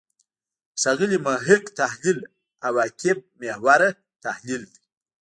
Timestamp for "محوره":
3.41-3.89